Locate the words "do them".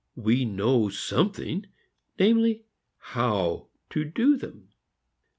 4.03-4.69